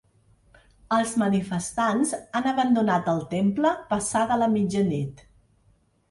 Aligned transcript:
Els 0.95 1.11
manifestants 1.23 2.13
han 2.39 2.49
abandonat 2.51 3.09
el 3.13 3.21
temple 3.33 3.73
passada 3.91 4.39
la 4.45 4.49
mitjanit. 4.55 5.21